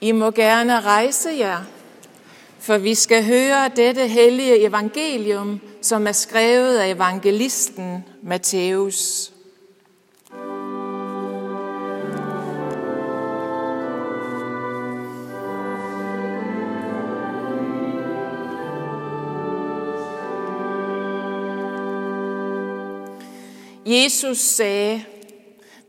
I 0.00 0.12
må 0.12 0.30
gerne 0.30 0.80
rejse 0.80 1.28
jer, 1.38 1.58
for 2.58 2.78
vi 2.78 2.94
skal 2.94 3.24
høre 3.24 3.70
dette 3.76 4.06
hellige 4.06 4.66
evangelium, 4.66 5.60
som 5.82 6.06
er 6.06 6.12
skrevet 6.12 6.78
af 6.78 6.90
evangelisten 6.90 8.04
Matthæus. 8.22 9.32
Jesus 23.86 24.38
sagde, 24.38 25.04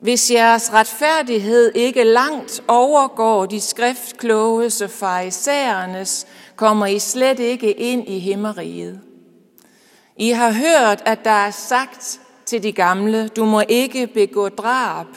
hvis 0.01 0.31
jeres 0.31 0.73
retfærdighed 0.73 1.71
ikke 1.75 2.03
langt 2.03 2.63
overgår 2.67 3.45
de 3.45 3.61
skriftkloges 3.61 4.81
og 4.81 4.89
farisæernes, 4.89 6.27
kommer 6.55 6.85
I 6.85 6.99
slet 6.99 7.39
ikke 7.39 7.71
ind 7.71 8.07
i 8.07 8.19
himmeriget. 8.19 8.99
I 10.17 10.29
har 10.29 10.51
hørt, 10.51 11.01
at 11.05 11.25
der 11.25 11.31
er 11.31 11.51
sagt 11.51 12.19
til 12.45 12.63
de 12.63 12.71
gamle, 12.71 13.27
du 13.27 13.45
må 13.45 13.63
ikke 13.67 14.07
begå 14.07 14.49
drab. 14.49 15.07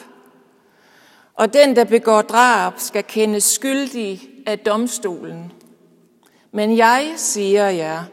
Og 1.35 1.55
den, 1.55 1.77
der 1.77 1.85
begår 1.85 2.23
drab, 2.23 2.73
skal 2.77 3.05
kendes 3.05 3.45
skyldig 3.45 4.29
af 4.47 4.59
domstolen. 4.59 5.53
Men 6.53 6.77
jeg 6.77 7.13
siger 7.17 7.69
jer, 7.69 8.05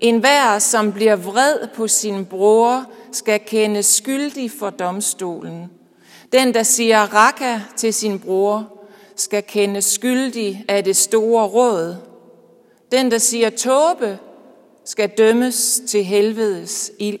en 0.00 0.18
hver, 0.18 0.58
som 0.58 0.92
bliver 0.92 1.16
vred 1.16 1.68
på 1.74 1.88
sin 1.88 2.26
bror, 2.26 2.84
skal 3.12 3.40
kendes 3.46 3.86
skyldig 3.86 4.50
for 4.58 4.70
domstolen. 4.70 5.70
Den, 6.32 6.54
der 6.54 6.62
siger 6.62 7.14
raka 7.14 7.60
til 7.76 7.94
sin 7.94 8.18
bror, 8.18 8.78
skal 9.16 9.42
kende 9.42 9.82
skyldig 9.82 10.64
af 10.68 10.84
det 10.84 10.96
store 10.96 11.46
råd. 11.46 11.96
Den, 12.92 13.10
der 13.10 13.18
siger 13.18 13.50
tåbe, 13.50 14.18
skal 14.84 15.08
dømmes 15.08 15.80
til 15.88 16.04
helvedes 16.04 16.92
ild. 16.98 17.20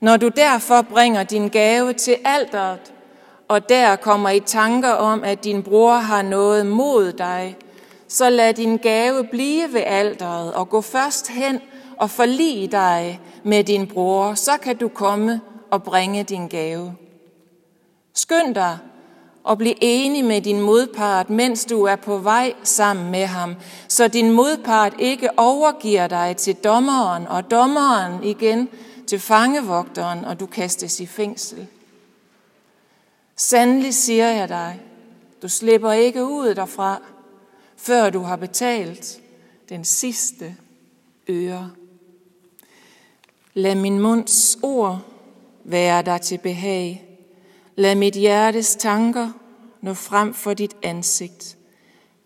Når 0.00 0.16
du 0.16 0.28
derfor 0.28 0.82
bringer 0.82 1.22
din 1.22 1.48
gave 1.48 1.92
til 1.92 2.16
alderet, 2.24 2.92
og 3.48 3.68
der 3.68 3.96
kommer 3.96 4.30
i 4.30 4.40
tanker 4.40 4.90
om, 4.90 5.24
at 5.24 5.44
din 5.44 5.62
bror 5.62 5.94
har 5.94 6.22
noget 6.22 6.66
mod 6.66 7.12
dig, 7.12 7.56
så 8.08 8.30
lad 8.30 8.54
din 8.54 8.76
gave 8.76 9.24
blive 9.24 9.72
ved 9.72 9.82
alderet 9.86 10.54
og 10.54 10.68
gå 10.68 10.80
først 10.80 11.28
hen 11.28 11.60
og 11.96 12.10
forlige 12.10 12.66
dig 12.66 13.20
med 13.44 13.64
din 13.64 13.86
bror, 13.86 14.34
så 14.34 14.52
kan 14.62 14.76
du 14.76 14.88
komme 14.88 15.40
og 15.70 15.82
bringe 15.82 16.22
din 16.22 16.48
gave. 16.48 16.96
Skynd 18.14 18.54
dig 18.54 18.78
og 19.44 19.58
bliv 19.58 19.74
enig 19.80 20.24
med 20.24 20.40
din 20.40 20.60
modpart, 20.60 21.30
mens 21.30 21.64
du 21.64 21.82
er 21.82 21.96
på 21.96 22.18
vej 22.18 22.54
sammen 22.62 23.10
med 23.10 23.26
ham, 23.26 23.54
så 23.88 24.08
din 24.08 24.30
modpart 24.30 24.94
ikke 24.98 25.38
overgiver 25.38 26.06
dig 26.06 26.36
til 26.36 26.54
dommeren, 26.54 27.26
og 27.26 27.50
dommeren 27.50 28.24
igen 28.24 28.68
til 29.06 29.18
fangevogteren, 29.18 30.24
og 30.24 30.40
du 30.40 30.46
kastes 30.46 31.00
i 31.00 31.06
fængsel. 31.06 31.66
Sandelig 33.36 33.94
siger 33.94 34.28
jeg 34.28 34.48
dig, 34.48 34.80
du 35.42 35.48
slipper 35.48 35.92
ikke 35.92 36.24
ud 36.24 36.54
derfra, 36.54 37.02
før 37.76 38.10
du 38.10 38.20
har 38.20 38.36
betalt 38.36 39.20
den 39.68 39.84
sidste 39.84 40.56
øre. 41.28 41.70
Lad 43.54 43.74
min 43.74 43.98
munds 43.98 44.58
ord 44.62 45.00
være 45.64 46.02
dig 46.02 46.20
til 46.20 46.38
behag. 46.38 47.11
Lad 47.76 47.94
mit 47.94 48.14
hjertes 48.14 48.76
tanker 48.76 49.32
nå 49.80 49.94
frem 49.94 50.34
for 50.34 50.54
dit 50.54 50.76
ansigt. 50.82 51.56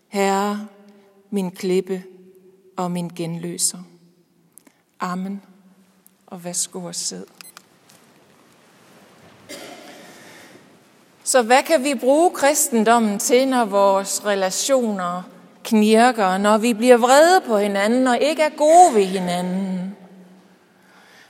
Herre, 0.07 0.67
min 1.29 1.51
klippe 1.51 2.03
og 2.77 2.91
min 2.91 3.09
genløser. 3.15 3.77
Amen. 4.99 5.41
Og 6.27 6.43
værsgo 6.43 6.83
og 6.83 6.95
sid. 6.95 7.25
Så 11.23 11.41
hvad 11.41 11.63
kan 11.63 11.83
vi 11.83 11.95
bruge 11.95 12.31
kristendommen 12.31 13.19
til, 13.19 13.47
når 13.47 13.65
vores 13.65 14.25
relationer 14.25 15.21
knirker, 15.63 16.37
når 16.37 16.57
vi 16.57 16.73
bliver 16.73 16.97
vrede 16.97 17.41
på 17.41 17.57
hinanden 17.57 18.07
og 18.07 18.19
ikke 18.19 18.41
er 18.41 18.49
gode 18.57 18.95
ved 18.95 19.03
hinanden? 19.03 19.95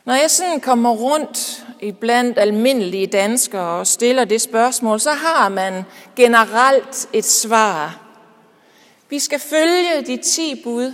Når 0.06 0.14
jeg 0.14 0.32
sådan 0.32 0.60
kommer 0.60 0.92
rundt 0.92 1.67
i 1.82 1.92
blandt 1.92 2.40
almindelige 2.40 3.08
danskere 3.08 3.80
og 3.80 3.88
stiller 3.88 4.26
det 4.26 4.42
spørgsmål, 4.42 5.00
så 5.00 5.12
har 5.12 5.50
man 5.50 5.84
generelt 6.16 7.10
et 7.14 7.26
svar. 7.26 8.02
Vi 9.10 9.20
skal 9.20 9.40
følge 9.40 10.02
de 10.08 10.18
ti 10.18 10.62
bud. 10.64 10.94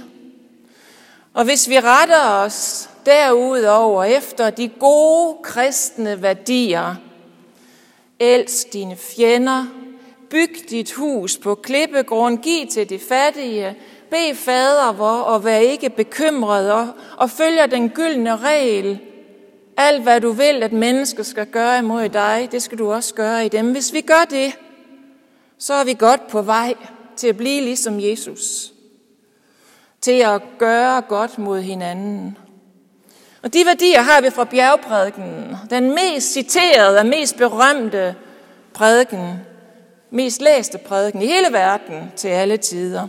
Og 1.33 1.45
hvis 1.45 1.69
vi 1.69 1.79
retter 1.79 2.29
os 2.29 2.89
derudover 3.05 4.03
efter 4.03 4.49
de 4.49 4.67
gode 4.67 5.37
kristne 5.43 6.21
værdier, 6.21 6.95
elsk 8.19 8.73
dine 8.73 8.95
fjender, 8.95 9.65
byg 10.29 10.69
dit 10.69 10.93
hus 10.93 11.37
på 11.37 11.55
klippegrund, 11.55 12.37
giv 12.37 12.67
til 12.67 12.89
de 12.89 12.99
fattige, 12.99 13.75
bed 14.09 14.35
fader 14.35 14.91
vor 14.91 15.21
og 15.21 15.45
vær 15.45 15.57
ikke 15.57 15.89
bekymret 15.89 16.71
og, 16.71 16.87
og 17.17 17.29
følger 17.29 17.65
den 17.65 17.89
gyldne 17.89 18.37
regel. 18.37 18.99
Alt 19.83 20.03
hvad 20.03 20.21
du 20.21 20.31
vil, 20.31 20.63
at 20.63 20.73
mennesker 20.73 21.23
skal 21.23 21.45
gøre 21.45 21.79
imod 21.79 22.09
dig, 22.09 22.47
det 22.51 22.63
skal 22.63 22.77
du 22.77 22.93
også 22.93 23.13
gøre 23.13 23.45
i 23.45 23.49
dem. 23.49 23.71
Hvis 23.71 23.93
vi 23.93 24.01
gør 24.01 24.25
det, 24.29 24.53
så 25.57 25.73
er 25.73 25.83
vi 25.83 25.93
godt 25.93 26.27
på 26.27 26.41
vej 26.41 26.73
til 27.15 27.27
at 27.27 27.37
blive 27.37 27.61
ligesom 27.61 27.99
Jesus. 27.99 28.71
Til 30.01 30.11
at 30.11 30.41
gøre 30.57 31.01
godt 31.01 31.37
mod 31.37 31.61
hinanden. 31.61 32.37
Og 33.43 33.53
de 33.53 33.65
værdier 33.65 34.01
har 34.01 34.21
vi 34.21 34.29
fra 34.29 34.43
bjergprædiken. 34.43 35.55
Den 35.69 35.95
mest 35.95 36.33
citerede 36.33 36.99
og 36.99 37.05
mest 37.05 37.37
berømte 37.37 38.15
prædiken. 38.73 39.33
Mest 40.11 40.41
læste 40.41 40.77
prædiken 40.77 41.21
i 41.21 41.25
hele 41.25 41.47
verden 41.53 42.11
til 42.15 42.27
alle 42.27 42.57
tider 42.57 43.07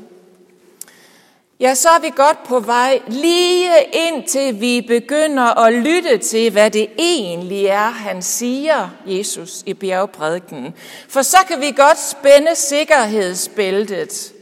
ja, 1.65 1.75
så 1.75 1.89
er 1.89 1.99
vi 1.99 2.13
godt 2.17 2.45
på 2.45 2.61
vej 2.61 3.01
lige 3.07 3.71
indtil 3.93 4.61
vi 4.61 4.85
begynder 4.89 5.65
at 5.65 5.73
lytte 5.73 6.19
til, 6.19 6.53
hvad 6.53 6.71
det 6.71 6.89
egentlig 6.99 7.67
er, 7.67 7.91
han 7.91 8.23
siger, 8.23 8.91
Jesus, 9.07 9.63
i 9.67 9.75
bjergprædiken. 9.75 10.75
For 11.09 11.23
så 11.23 11.37
kan 11.49 11.61
vi 11.61 11.71
godt 11.71 11.99
spænde 11.99 12.55
sikkerhedsbæltet. 12.55 14.33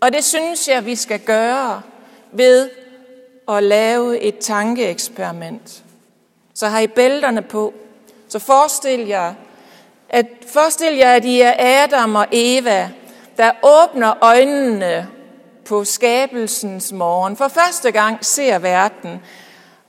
Og 0.00 0.12
det 0.12 0.24
synes 0.24 0.68
jeg, 0.68 0.86
vi 0.86 0.96
skal 0.96 1.20
gøre 1.20 1.82
ved 2.32 2.70
at 3.48 3.62
lave 3.62 4.20
et 4.20 4.38
tankeeksperiment. 4.38 5.82
Så 6.54 6.66
har 6.66 6.80
I 6.80 6.86
bælterne 6.86 7.42
på. 7.42 7.74
Så 8.28 8.38
forestil 8.38 9.06
jer, 9.06 9.34
at, 10.08 10.26
forestil 10.52 10.96
jer, 10.96 11.12
at 11.12 11.24
I 11.24 11.40
er 11.40 11.54
Adam 11.58 12.14
og 12.14 12.26
Eva, 12.32 12.90
der 13.36 13.52
åbner 13.62 14.24
øjnene 14.24 15.08
på 15.64 15.84
skabelsens 15.84 16.92
morgen 16.92 17.36
for 17.36 17.48
første 17.48 17.90
gang 17.90 18.24
ser 18.24 18.58
verden. 18.58 19.20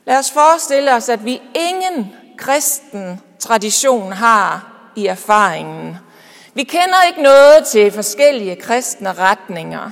Lad 0.05 0.17
os 0.17 0.31
forestille 0.31 0.95
os, 0.95 1.09
at 1.09 1.25
vi 1.25 1.41
ingen 1.55 2.13
kristen 2.37 3.21
tradition 3.39 4.13
har 4.13 4.71
i 4.95 5.05
erfaringen. 5.05 5.97
Vi 6.53 6.63
kender 6.63 7.07
ikke 7.07 7.21
noget 7.21 7.65
til 7.65 7.91
forskellige 7.91 8.55
kristne 8.55 9.13
retninger. 9.13 9.91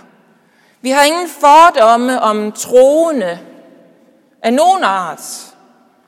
Vi 0.82 0.90
har 0.90 1.04
ingen 1.04 1.30
fordomme 1.30 2.22
om 2.22 2.52
troende 2.52 3.40
af 4.44 4.54
nogen 4.54 4.84
art. 4.84 5.22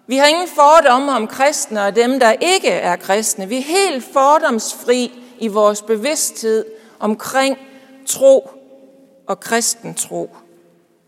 Vi 0.08 0.18
har 0.18 0.26
ingen 0.26 0.48
fordomme 0.48 1.12
om 1.12 1.28
kristne 1.28 1.84
og 1.84 1.96
dem, 1.96 2.20
der 2.20 2.32
ikke 2.32 2.70
er 2.70 2.96
kristne. 2.96 3.48
Vi 3.48 3.58
er 3.58 3.62
helt 3.62 4.06
fordomsfri 4.14 5.24
i 5.40 5.48
vores 5.48 5.82
bevidsthed 5.82 6.66
omkring 7.00 7.58
tro 8.08 8.61
og 9.28 9.40
kristen 9.40 9.94
tro. 9.94 10.35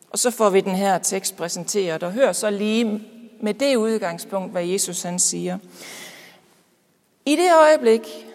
Og 0.10 0.20
så 0.20 0.32
får 0.32 0.50
vi 0.50 0.62
den 0.62 0.76
her 0.76 0.98
tekst 0.98 1.38
præsenteret, 1.38 2.04
og 2.04 2.12
hør 2.12 2.32
så 2.32 2.50
lige 2.50 3.02
med 3.42 3.54
det 3.54 3.76
udgangspunkt, 3.76 4.52
hvad 4.52 4.64
Jesus 4.64 5.02
han 5.02 5.20
siger. 5.20 5.58
I 7.26 7.36
det 7.36 7.50
øjeblik, 7.62 8.28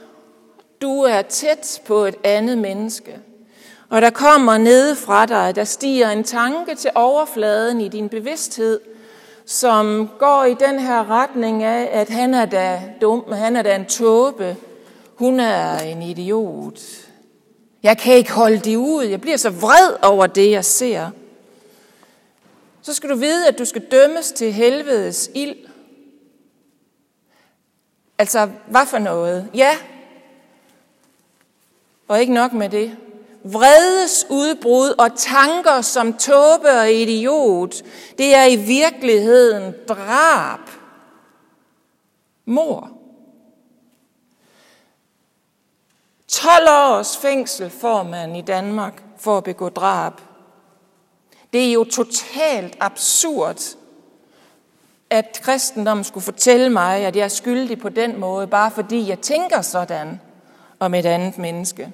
du 0.83 1.03
er 1.03 1.23
tæt 1.23 1.81
på 1.87 2.05
et 2.05 2.17
andet 2.25 2.59
menneske, 2.59 3.19
og 3.89 4.03
der 4.03 4.11
kommer 4.11 4.59
nede 4.59 4.97
fra 4.97 5.27
dig, 5.27 5.57
der 5.57 5.65
stiger 5.65 6.11
en 6.11 6.25
tanke 6.25 6.75
til 6.75 6.91
overfladen 6.95 7.81
i 7.81 7.89
din 7.89 8.09
bevidsthed, 8.09 8.81
som 9.47 10.11
går 10.19 10.45
i 10.45 10.55
den 10.55 10.79
her 10.79 11.11
retning 11.11 11.63
af, 11.63 11.89
at 11.93 12.09
han 12.09 12.35
er 12.35 12.45
da 12.45 12.83
dum, 13.01 13.33
han 13.33 13.57
er 13.57 13.63
da 13.63 13.77
en 13.77 13.87
tåbe, 13.87 14.57
hun 15.15 15.41
er 15.41 15.79
en 15.79 16.03
idiot, 16.03 16.81
jeg 17.83 17.99
kan 17.99 18.15
ikke 18.15 18.33
holde 18.33 18.59
det 18.59 18.77
ud. 18.77 19.05
Jeg 19.05 19.21
bliver 19.21 19.37
så 19.37 19.51
vred 19.51 19.97
over 20.03 20.27
det, 20.27 20.51
jeg 20.51 20.65
ser. 20.65 21.11
Så 22.83 22.95
skal 22.95 23.11
du 23.11 23.15
vide, 23.15 23.49
at 23.49 23.59
du 23.59 23.65
skal 23.65 23.83
dømmes 23.91 24.33
til 24.33 24.53
helvedes 24.53 25.31
ild. 25.35 25.57
Altså, 28.19 28.51
hvad 28.67 28.87
for 28.87 28.99
noget? 28.99 29.49
Ja. 29.55 29.77
Og 32.09 32.21
ikke 32.21 32.33
nok 32.33 32.53
med 32.53 32.69
det. 32.69 32.97
vredes 33.45 34.27
udbrud 34.31 34.95
og 34.99 35.11
tanker 35.17 35.81
som 35.81 36.13
tåbe 36.13 36.71
og 36.71 36.93
idiot, 36.93 37.75
det 38.19 38.35
er 38.35 38.45
i 38.45 38.57
virkeligheden 38.57 39.75
drab. 39.89 40.61
Mor. 42.45 42.98
12 46.29 46.69
års 46.69 47.17
fængsel 47.17 47.71
får 47.71 48.03
man 48.03 48.37
i 48.37 48.41
Danmark 48.41 49.03
for 49.19 49.39
at 49.39 49.45
begå 49.45 49.69
drab. 49.69 50.13
Det 51.53 51.69
er 51.69 51.73
jo 51.73 51.85
totalt 51.85 52.77
absurd, 52.81 53.61
at 55.11 55.41
kristendommen 55.43 56.05
skulle 56.05 56.25
fortælle 56.25 56.71
mig, 56.71 57.07
at 57.07 57.17
jeg 57.17 57.25
er 57.25 57.29
skyldig 57.29 57.79
på 57.79 57.89
den 57.89 58.21
måde, 58.21 58.47
bare 58.47 58.71
fordi 58.71 59.09
jeg 59.09 59.19
tænker 59.19 59.63
sådan 59.63 60.21
om 60.81 60.95
et 60.95 61.07
andet 61.07 61.39
menneske. 61.39 61.93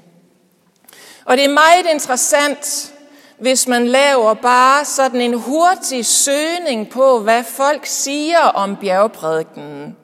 Og 1.25 1.36
det 1.36 1.44
er 1.44 1.52
meget 1.52 1.86
interessant, 1.92 2.94
hvis 3.38 3.69
man 3.69 3.86
laver 3.86 4.34
bare 4.34 4.84
sådan 4.84 5.20
en 5.20 5.34
hurtig 5.34 6.06
søgning 6.06 6.90
på, 6.90 7.20
hvad 7.20 7.44
folk 7.44 7.86
siger 7.86 8.40
om 8.40 8.76
bjergprædikenen. 8.76 9.96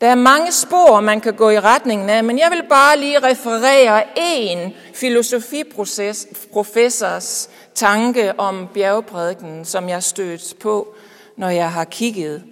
Der 0.00 0.06
er 0.06 0.14
mange 0.14 0.52
spor, 0.52 1.00
man 1.00 1.20
kan 1.20 1.34
gå 1.34 1.50
i 1.50 1.60
retningen 1.60 2.10
af, 2.10 2.24
men 2.24 2.38
jeg 2.38 2.50
vil 2.50 2.62
bare 2.68 2.98
lige 2.98 3.18
referere 3.18 4.04
en 4.16 4.74
filosofiprofessors 4.94 7.50
tanke 7.74 8.40
om 8.40 8.68
bjergprædiken, 8.74 9.64
som 9.64 9.88
jeg 9.88 10.02
stødt 10.02 10.54
på, 10.60 10.94
når 11.36 11.48
jeg 11.48 11.72
har 11.72 11.84
kigget. 11.84 12.42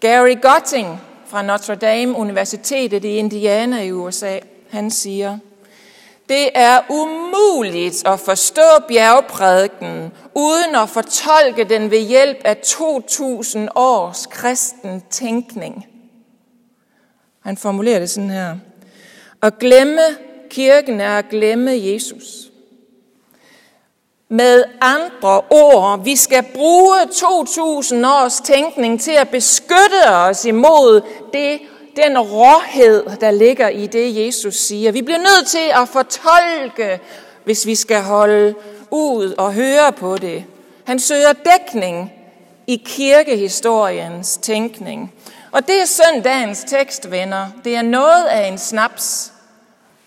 Gary 0.00 0.36
Gotting 0.42 1.00
fra 1.26 1.42
Notre 1.42 1.74
Dame 1.74 2.16
Universitetet 2.16 3.04
i 3.04 3.16
Indiana 3.16 3.82
i 3.82 3.92
USA, 3.92 4.38
han 4.70 4.90
siger, 4.90 5.38
det 6.28 6.48
er 6.54 6.80
umuligt 6.88 8.08
at 8.08 8.20
forstå 8.20 8.62
bjergprædiken 8.88 10.12
uden 10.34 10.74
at 10.74 10.88
fortolke 10.88 11.64
den 11.64 11.90
ved 11.90 12.00
hjælp 12.00 12.38
af 12.44 12.56
2000 12.56 13.68
års 13.74 14.26
kristen 14.26 15.02
tænkning. 15.10 15.86
Han 17.44 17.56
formulerer 17.56 17.98
det 17.98 18.10
sådan 18.10 18.30
her. 18.30 18.56
At 19.42 19.58
glemme 19.58 20.02
kirken 20.50 21.00
er 21.00 21.18
at 21.18 21.28
glemme 21.30 21.70
Jesus. 21.70 22.50
Med 24.28 24.64
andre 24.80 25.40
ord, 25.50 26.04
vi 26.04 26.16
skal 26.16 26.44
bruge 26.54 26.96
2000 27.12 28.06
års 28.06 28.40
tænkning 28.40 29.00
til 29.00 29.12
at 29.12 29.28
beskytte 29.28 30.08
os 30.10 30.44
imod 30.44 31.00
det, 31.32 31.60
den 31.96 32.18
råhed, 32.18 33.04
der 33.20 33.30
ligger 33.30 33.68
i 33.68 33.86
det, 33.86 34.26
Jesus 34.26 34.54
siger. 34.54 34.92
Vi 34.92 35.02
bliver 35.02 35.18
nødt 35.18 35.46
til 35.46 35.70
at 35.82 35.88
fortolke, 35.88 37.00
hvis 37.44 37.66
vi 37.66 37.74
skal 37.74 38.02
holde 38.02 38.54
ud 38.90 39.34
og 39.38 39.52
høre 39.54 39.92
på 39.92 40.18
det. 40.18 40.44
Han 40.84 40.98
søger 40.98 41.32
dækning 41.32 42.12
i 42.66 42.82
kirkehistoriens 42.86 44.36
tænkning. 44.36 45.12
Og 45.52 45.68
det 45.68 45.80
er 45.80 45.84
søndagens 45.84 46.64
tekst, 46.64 47.10
venner. 47.10 47.46
Det 47.64 47.76
er 47.76 47.82
noget 47.82 48.24
af 48.24 48.48
en 48.48 48.58
snaps 48.58 49.32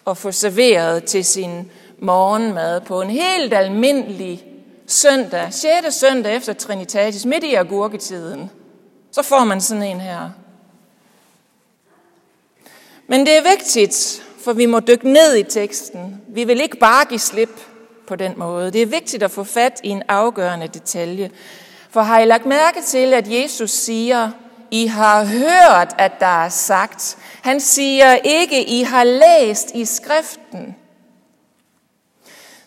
at 0.07 0.17
få 0.17 0.31
serveret 0.31 1.03
til 1.03 1.25
sin 1.25 1.71
morgenmad 1.99 2.81
på 2.81 3.01
en 3.01 3.09
helt 3.09 3.53
almindelig 3.53 4.45
søndag, 4.87 5.47
6. 5.51 5.95
søndag 5.95 6.35
efter 6.35 6.53
Trinitatis, 6.53 7.25
midt 7.25 7.43
i 7.43 7.53
agurketiden. 7.53 8.49
Så 9.11 9.21
får 9.21 9.43
man 9.43 9.61
sådan 9.61 9.83
en 9.83 9.99
her. 9.99 10.29
Men 13.07 13.19
det 13.19 13.37
er 13.37 13.49
vigtigt, 13.55 14.23
for 14.43 14.53
vi 14.53 14.65
må 14.65 14.79
dykke 14.79 15.13
ned 15.13 15.35
i 15.35 15.43
teksten. 15.43 16.21
Vi 16.27 16.43
vil 16.43 16.61
ikke 16.61 16.77
bare 16.77 17.05
give 17.05 17.19
slip 17.19 17.61
på 18.07 18.15
den 18.15 18.33
måde. 18.37 18.71
Det 18.71 18.81
er 18.81 18.85
vigtigt 18.85 19.23
at 19.23 19.31
få 19.31 19.43
fat 19.43 19.79
i 19.83 19.89
en 19.89 20.03
afgørende 20.07 20.67
detalje. 20.67 21.31
For 21.89 22.01
har 22.01 22.19
I 22.19 22.25
lagt 22.25 22.45
mærke 22.45 22.81
til, 22.81 23.13
at 23.13 23.31
Jesus 23.31 23.71
siger, 23.71 24.31
i 24.75 24.87
har 24.87 25.25
hørt, 25.25 25.95
at 25.97 26.11
der 26.19 26.43
er 26.45 26.49
sagt. 26.49 27.17
Han 27.41 27.59
siger 27.59 28.15
ikke, 28.15 28.63
I 28.63 28.83
har 28.83 29.03
læst 29.03 29.71
i 29.75 29.85
skriften. 29.85 30.75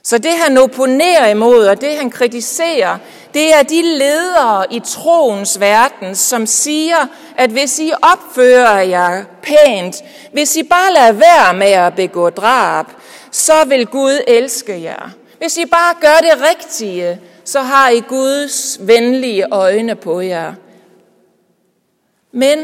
Så 0.02 0.18
det 0.18 0.32
han 0.32 0.58
opponerer 0.58 1.28
imod, 1.28 1.66
og 1.66 1.80
det 1.80 1.96
han 1.96 2.10
kritiserer, 2.10 2.98
det 3.34 3.54
er 3.54 3.62
de 3.62 3.82
ledere 3.82 4.66
i 4.70 4.80
troens 4.80 5.60
verden, 5.60 6.14
som 6.16 6.46
siger, 6.46 7.06
at 7.36 7.50
hvis 7.50 7.78
I 7.78 7.92
opfører 8.02 8.80
jer 8.80 9.24
pænt, 9.42 9.96
hvis 10.32 10.56
I 10.56 10.62
bare 10.62 10.92
lader 10.92 11.12
være 11.12 11.54
med 11.54 11.72
at 11.72 11.94
begå 11.94 12.30
drab, 12.30 12.86
så 13.30 13.64
vil 13.66 13.86
Gud 13.86 14.20
elske 14.26 14.82
jer. 14.82 15.10
Hvis 15.38 15.56
I 15.56 15.66
bare 15.66 15.94
gør 16.00 16.18
det 16.30 16.44
rigtige, 16.50 17.20
så 17.44 17.60
har 17.60 17.88
I 17.88 18.00
Guds 18.00 18.78
venlige 18.80 19.46
øjne 19.50 19.94
på 19.94 20.20
jer. 20.20 20.52
Men, 22.38 22.58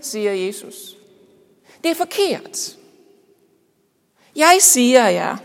siger 0.00 0.32
Jesus, 0.32 0.96
det 1.84 1.90
er 1.90 1.94
forkert. 1.94 2.76
Jeg 4.36 4.56
siger 4.60 5.08
jer, 5.08 5.36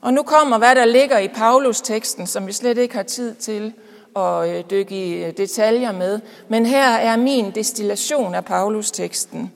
og 0.00 0.14
nu 0.14 0.22
kommer, 0.22 0.58
hvad 0.58 0.74
der 0.74 0.84
ligger 0.84 1.18
i 1.18 1.28
Paulus-teksten, 1.28 2.26
som 2.26 2.46
vi 2.46 2.52
slet 2.52 2.78
ikke 2.78 2.94
har 2.94 3.02
tid 3.02 3.34
til 3.34 3.72
at 4.16 4.48
øh, 4.48 4.64
dykke 4.70 5.08
i 5.08 5.24
øh, 5.24 5.36
detaljer 5.36 5.92
med. 5.92 6.20
Men 6.48 6.66
her 6.66 6.88
er 6.88 7.16
min 7.16 7.50
destillation 7.50 8.34
af 8.34 8.44
Paulus-teksten. 8.44 9.52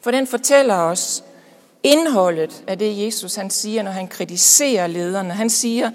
For 0.00 0.10
den 0.10 0.26
fortæller 0.26 0.76
os 0.76 1.24
indholdet 1.82 2.64
af 2.66 2.78
det, 2.78 3.06
Jesus 3.06 3.34
han 3.34 3.50
siger, 3.50 3.82
når 3.82 3.90
han 3.90 4.08
kritiserer 4.08 4.86
lederne. 4.86 5.34
Han 5.34 5.50
siger, 5.50 5.90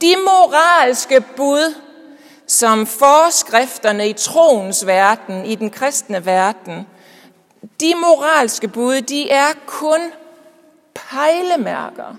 de 0.00 0.16
moralske 0.16 1.20
bud, 1.36 1.74
som 2.46 2.86
forskrifterne 2.86 4.08
i 4.08 4.12
troens 4.12 4.86
verden, 4.86 5.46
i 5.46 5.54
den 5.54 5.70
kristne 5.70 6.26
verden, 6.26 6.86
de 7.80 7.94
moralske 7.94 8.68
bud, 8.68 9.00
de 9.00 9.30
er 9.30 9.52
kun 9.66 10.00
pejlemærker 10.94 12.16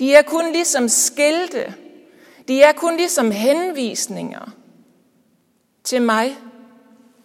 de 0.00 0.14
er 0.14 0.22
kun 0.22 0.52
ligesom 0.52 0.88
skilte. 0.88 1.74
De 2.48 2.62
er 2.62 2.72
kun 2.72 2.96
ligesom 2.96 3.30
henvisninger 3.30 4.50
til 5.84 6.02
mig, 6.02 6.36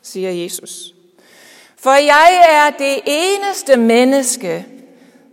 siger 0.01 0.31
Jesus. 0.31 0.94
For 1.77 1.92
jeg 1.92 2.45
er 2.50 2.69
det 2.77 3.00
eneste 3.06 3.77
menneske, 3.77 4.65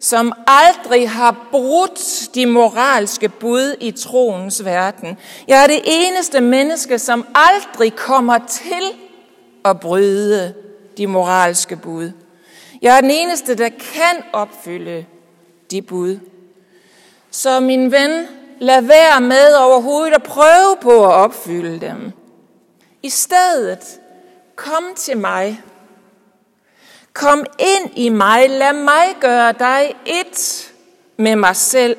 som 0.02 0.32
aldrig 0.46 1.10
har 1.10 1.48
brudt 1.50 2.34
de 2.34 2.46
moralske 2.46 3.28
bud 3.28 3.76
i 3.80 3.90
troens 3.90 4.64
verden. 4.64 5.18
Jeg 5.48 5.62
er 5.62 5.66
det 5.66 5.80
eneste 5.84 6.40
menneske, 6.40 6.98
som 6.98 7.26
aldrig 7.34 7.94
kommer 7.94 8.38
til 8.48 8.82
at 9.64 9.80
bryde 9.80 10.54
de 10.96 11.06
moralske 11.06 11.76
bud. 11.76 12.10
Jeg 12.82 12.96
er 12.96 13.00
den 13.00 13.10
eneste, 13.10 13.54
der 13.54 13.68
kan 13.68 14.22
opfylde 14.32 15.04
de 15.70 15.82
bud. 15.82 16.18
Så 17.30 17.60
min 17.60 17.92
ven, 17.92 18.26
lad 18.60 18.82
være 18.82 19.20
med 19.20 19.54
overhovedet 19.54 20.14
at 20.14 20.22
prøve 20.22 20.76
på 20.80 21.04
at 21.04 21.12
opfylde 21.12 21.86
dem. 21.86 22.12
I 23.02 23.08
stedet, 23.08 24.00
kom 24.56 24.84
til 24.96 25.16
mig. 25.16 25.62
Kom 27.14 27.44
ind 27.58 27.90
i 27.96 28.08
mig. 28.08 28.50
Lad 28.50 28.72
mig 28.72 29.16
gøre 29.20 29.52
dig 29.52 29.94
et 30.06 30.72
med 31.16 31.36
mig 31.36 31.56
selv. 31.56 31.96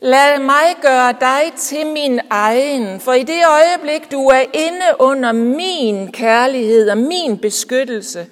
Lad 0.00 0.38
mig 0.38 0.76
gøre 0.82 1.14
dig 1.20 1.52
til 1.56 1.86
min 1.86 2.20
egen, 2.30 3.00
for 3.00 3.12
i 3.12 3.22
det 3.22 3.42
øjeblik, 3.48 4.12
du 4.12 4.26
er 4.26 4.44
inde 4.52 4.86
under 4.98 5.32
min 5.32 6.12
kærlighed 6.12 6.90
og 6.90 6.98
min 6.98 7.38
beskyttelse, 7.38 8.26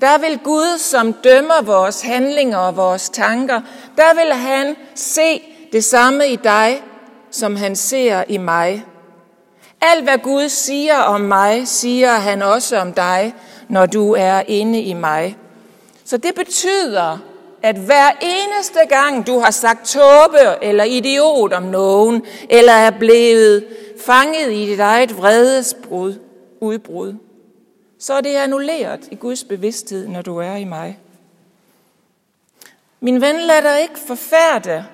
der 0.00 0.18
vil 0.18 0.38
Gud, 0.38 0.78
som 0.78 1.12
dømmer 1.12 1.62
vores 1.62 2.02
handlinger 2.02 2.58
og 2.58 2.76
vores 2.76 3.10
tanker, 3.10 3.60
der 3.96 4.14
vil 4.14 4.32
han 4.32 4.76
se 4.94 5.42
det 5.72 5.84
samme 5.84 6.28
i 6.28 6.36
dig, 6.36 6.82
som 7.30 7.56
han 7.56 7.76
ser 7.76 8.24
i 8.28 8.38
mig. 8.38 8.84
Alt 9.80 10.04
hvad 10.04 10.18
Gud 10.18 10.48
siger 10.48 10.98
om 10.98 11.20
mig, 11.20 11.68
siger 11.68 12.12
han 12.12 12.42
også 12.42 12.78
om 12.78 12.92
dig, 12.92 13.34
når 13.70 13.86
du 13.86 14.12
er 14.12 14.42
inde 14.48 14.80
i 14.82 14.94
mig. 14.94 15.36
Så 16.04 16.16
det 16.16 16.34
betyder, 16.34 17.18
at 17.62 17.76
hver 17.76 18.10
eneste 18.20 18.80
gang 18.88 19.26
du 19.26 19.38
har 19.38 19.50
sagt 19.50 19.86
tåbe 19.86 20.62
eller 20.62 20.84
idiot 20.84 21.52
om 21.52 21.62
nogen, 21.62 22.22
eller 22.50 22.72
er 22.72 22.90
blevet 22.90 23.64
fanget 24.06 24.52
i 24.52 24.66
dit 24.66 24.80
eget 24.80 25.16
vredesbrud, 25.16 26.14
udbrud, 26.60 27.14
så 27.98 28.14
er 28.14 28.20
det 28.20 28.34
annulleret 28.34 29.08
i 29.10 29.14
Guds 29.14 29.44
bevidsthed, 29.44 30.08
når 30.08 30.22
du 30.22 30.36
er 30.38 30.54
i 30.54 30.64
mig. 30.64 30.98
Min 33.00 33.20
ven, 33.20 33.36
lad 33.36 33.62
dig 33.62 33.82
ikke 33.82 33.98
forfærde 34.06 34.84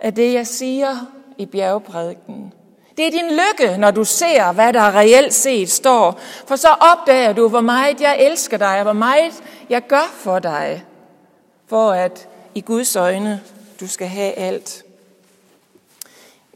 af 0.00 0.14
det, 0.14 0.32
jeg 0.32 0.46
siger 0.46 0.96
i 1.38 1.46
bjergprædiken. 1.46 2.52
Det 2.98 3.06
er 3.06 3.10
din 3.10 3.30
lykke, 3.30 3.76
når 3.76 3.90
du 3.90 4.04
ser, 4.04 4.52
hvad 4.52 4.72
der 4.72 4.94
reelt 4.96 5.34
set 5.34 5.70
står. 5.70 6.20
For 6.46 6.56
så 6.56 6.68
opdager 6.68 7.32
du, 7.32 7.48
hvor 7.48 7.60
meget 7.60 8.00
jeg 8.00 8.16
elsker 8.20 8.56
dig, 8.56 8.76
og 8.76 8.82
hvor 8.82 8.92
meget 8.92 9.32
jeg 9.70 9.86
gør 9.86 10.12
for 10.14 10.38
dig, 10.38 10.84
for 11.66 11.90
at 11.90 12.28
i 12.54 12.60
Guds 12.60 12.96
øjne, 12.96 13.42
du 13.80 13.88
skal 13.88 14.06
have 14.06 14.32
alt. 14.32 14.84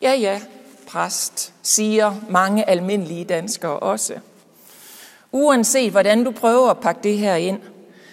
Ja, 0.03 0.13
ja, 0.13 0.41
præst, 0.87 1.53
siger 1.63 2.15
mange 2.29 2.69
almindelige 2.71 3.25
danskere 3.25 3.79
også. 3.79 4.15
Uanset 5.33 5.91
hvordan 5.91 6.25
du 6.25 6.31
prøver 6.31 6.71
at 6.71 6.81
pakke 6.81 7.01
det 7.03 7.19
her 7.19 7.35
ind, 7.35 7.61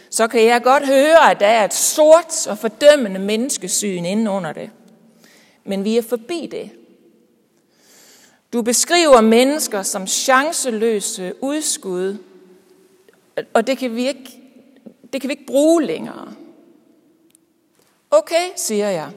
så 0.10 0.28
kan 0.28 0.46
jeg 0.46 0.64
godt 0.64 0.88
høre, 0.88 1.32
at 1.32 1.40
der 1.40 1.48
er 1.48 1.66
et 1.66 1.74
sort 1.74 2.48
og 2.48 2.58
fordømmende 2.58 3.20
menneskesyn 3.20 4.06
inde 4.06 4.32
under 4.32 4.54
det. 4.54 4.70
Men 5.64 5.84
vi 5.84 5.98
er 5.98 6.02
forbi 6.02 6.50
det. 6.52 6.72
Du 8.53 8.62
beskriver 8.62 9.22
mennesker 9.22 9.84
som 9.84 10.08
chanceløse 10.08 11.34
udskud, 11.41 12.18
og 13.53 13.68
det 13.68 13.77
kan 13.77 13.96
vi 13.96 14.08
ikke, 14.08 14.41
det 15.13 15.22
kan 15.22 15.27
vi 15.27 15.34
ikke 15.34 15.46
bruge 15.46 15.84
længere. 15.84 16.34
Okay, 18.12 18.50
siger 18.56 18.89
jeg. 18.89 19.10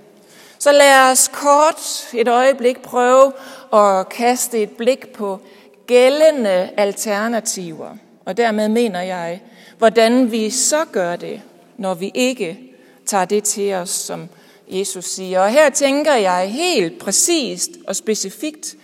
Så 0.59 0.73
lad 0.73 1.11
os 1.11 1.29
kort 1.29 2.09
et 2.15 2.29
øjeblik 2.29 2.83
prøve 2.83 3.33
at 3.73 4.09
kaste 4.09 4.63
et 4.63 4.71
blik 4.71 5.09
på 5.09 5.41
gældende 5.87 6.71
alternativer. 6.77 7.97
Og 8.25 8.37
dermed 8.37 8.69
mener 8.69 9.01
jeg, 9.01 9.41
hvordan 9.79 10.33
vi 10.33 10.51
så 10.51 10.85
gør 10.93 11.17
det, 11.17 11.43
når 11.77 11.95
vi 11.95 12.11
ikke 12.15 12.59
tager 13.07 13.25
det 13.25 13.45
til 13.45 13.73
os, 13.73 13.91
som 13.91 14.29
Jesus 14.69 15.05
siger. 15.05 15.41
Og 15.41 15.51
her 15.51 15.71
tænker 15.71 16.15
jeg 16.15 16.51
helt 16.51 16.99
præcist 16.99 17.71
og 17.87 17.97
specifikt 17.97 18.77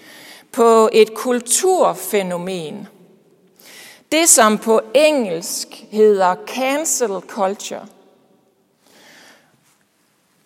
på 0.53 0.89
et 0.93 1.15
kulturfænomen. 1.15 2.89
Det, 4.13 4.29
som 4.29 4.59
på 4.59 4.81
engelsk 4.95 5.85
hedder 5.91 6.35
cancel 6.47 7.21
culture. 7.21 7.87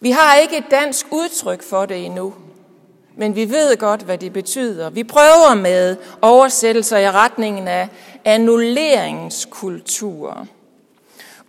Vi 0.01 0.11
har 0.11 0.37
ikke 0.37 0.57
et 0.57 0.65
dansk 0.71 1.07
udtryk 1.11 1.63
for 1.63 1.87
det 1.87 2.05
endnu, 2.05 2.35
men 3.17 3.37
vi 3.37 3.51
ved 3.51 3.77
godt, 3.77 4.03
hvad 4.03 4.19
det 4.19 4.33
betyder. 4.33 4.91
Vi 4.91 5.05
prøver 5.05 5.55
med 5.55 5.97
oversættelser 6.23 6.99
i 6.99 7.11
retningen 7.11 7.69
af 7.69 7.89
annulleringskultur, 8.25 10.47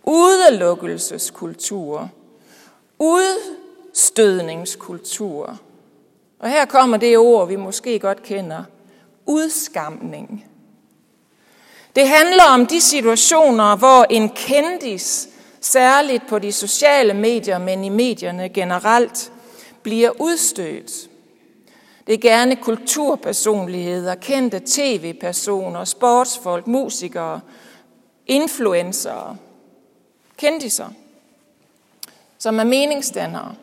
udelukkelseskultur, 0.04 2.10
udstødningskultur. 2.98 5.58
Og 6.38 6.50
her 6.50 6.64
kommer 6.64 6.96
det 6.96 7.18
ord, 7.18 7.48
vi 7.48 7.56
måske 7.56 7.98
godt 7.98 8.22
kender, 8.22 8.64
udskamning. 9.26 10.44
Det 11.96 12.08
handler 12.08 12.44
om 12.44 12.66
de 12.66 12.80
situationer, 12.80 13.76
hvor 13.76 14.06
en 14.10 14.28
kendis, 14.28 15.28
særligt 15.60 16.26
på 16.28 16.38
de 16.38 16.52
sociale 16.52 17.14
medier, 17.14 17.58
men 17.58 17.84
i 17.84 17.88
medierne 17.88 18.48
generelt, 18.48 19.32
bliver 19.82 20.10
udstødt. 20.20 20.92
Det 22.06 22.14
er 22.14 22.18
gerne 22.18 22.56
kulturpersonligheder, 22.56 24.14
kendte 24.14 24.62
tv-personer, 24.66 25.84
sportsfolk, 25.84 26.66
musikere, 26.66 27.40
influencer, 28.26 29.36
kendiser, 30.36 30.88
som 32.38 32.58
er 32.58 32.64
meningsdannere. 32.64 33.54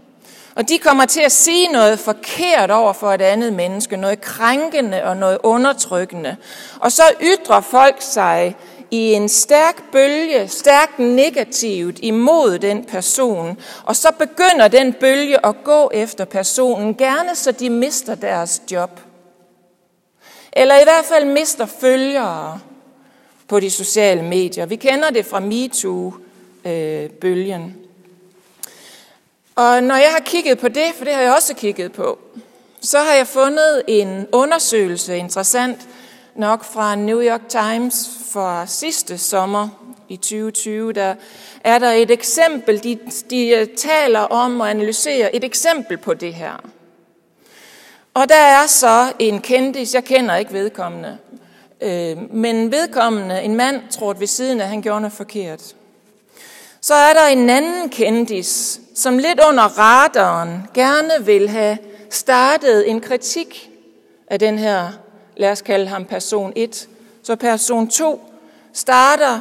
Og 0.55 0.69
de 0.69 0.77
kommer 0.77 1.05
til 1.05 1.21
at 1.21 1.31
sige 1.31 1.67
noget 1.67 1.99
forkert 1.99 2.71
over 2.71 2.93
for 2.93 3.11
et 3.11 3.21
andet 3.21 3.53
menneske, 3.53 3.97
noget 3.97 4.21
krænkende 4.21 5.03
og 5.03 5.17
noget 5.17 5.37
undertrykkende. 5.43 6.35
Og 6.79 6.91
så 6.91 7.03
ytrer 7.21 7.61
folk 7.61 7.95
sig 7.99 8.55
i 8.91 9.13
en 9.13 9.29
stærk 9.29 9.83
bølge, 9.91 10.47
stærkt 10.47 10.99
negativt 10.99 11.99
imod 12.01 12.59
den 12.59 12.85
person, 12.85 13.57
og 13.83 13.95
så 13.95 14.11
begynder 14.19 14.67
den 14.67 14.93
bølge 14.93 15.45
at 15.45 15.55
gå 15.63 15.89
efter 15.93 16.25
personen, 16.25 16.95
gerne 16.95 17.35
så 17.35 17.51
de 17.51 17.69
mister 17.69 18.15
deres 18.15 18.61
job. 18.71 18.99
Eller 20.53 20.79
i 20.79 20.83
hvert 20.83 21.05
fald 21.05 21.25
mister 21.25 21.65
følgere 21.65 22.59
på 23.47 23.59
de 23.59 23.69
sociale 23.69 24.23
medier. 24.23 24.65
Vi 24.65 24.75
kender 24.75 25.09
det 25.09 25.25
fra 25.25 25.39
MeToo-bølgen. 25.39 27.61
Øh, 27.61 27.71
og 29.55 29.83
når 29.83 29.95
jeg 29.95 30.11
har 30.11 30.19
kigget 30.25 30.59
på 30.59 30.67
det, 30.67 30.93
for 30.97 31.05
det 31.05 31.13
har 31.13 31.21
jeg 31.21 31.33
også 31.35 31.55
kigget 31.55 31.91
på, 31.91 32.19
så 32.81 32.99
har 32.99 33.13
jeg 33.13 33.27
fundet 33.27 33.83
en 33.87 34.27
undersøgelse, 34.31 35.17
interessant 35.17 35.87
nok 36.35 36.63
fra 36.63 36.95
New 36.95 37.21
York 37.21 37.41
Times 37.49 38.09
fra 38.33 38.67
sidste 38.67 39.17
sommer 39.17 39.69
i 40.09 40.15
2020. 40.15 40.93
Der 40.93 41.15
er 41.63 41.79
der 41.79 41.91
et 41.91 42.11
eksempel, 42.11 42.83
de, 42.83 42.99
de 43.29 43.47
øh, 43.49 43.67
taler 43.77 44.19
om 44.19 44.59
og 44.59 44.69
analyserer 44.69 45.29
et 45.33 45.43
eksempel 45.43 45.97
på 45.97 46.13
det 46.13 46.33
her. 46.33 46.53
Og 48.13 48.29
der 48.29 48.35
er 48.35 48.67
så 48.67 49.13
en 49.19 49.41
kendis, 49.41 49.93
jeg 49.93 50.03
kender 50.03 50.35
ikke 50.35 50.53
vedkommende, 50.53 51.17
øh, 51.81 52.33
men 52.33 52.71
vedkommende, 52.71 53.41
en 53.41 53.55
mand, 53.55 53.81
tror 53.89 54.13
ved 54.13 54.27
siden 54.27 54.61
af, 54.61 54.67
han 54.67 54.81
gjorde 54.81 55.01
noget 55.01 55.13
forkert. 55.13 55.75
Så 56.81 56.93
er 56.93 57.13
der 57.13 57.25
en 57.25 57.49
anden 57.49 57.89
kendis, 57.89 58.79
som 58.95 59.17
lidt 59.17 59.39
under 59.49 59.63
radaren 59.63 60.63
gerne 60.73 61.25
vil 61.25 61.49
have 61.49 61.77
startet 62.09 62.89
en 62.89 63.01
kritik 63.01 63.69
af 64.27 64.39
den 64.39 64.59
her, 64.59 64.91
lad 65.37 65.51
os 65.51 65.61
kalde 65.61 65.87
ham 65.87 66.05
person 66.05 66.53
1. 66.55 66.89
Så 67.23 67.35
person 67.35 67.87
2 67.87 68.21
starter, 68.73 69.39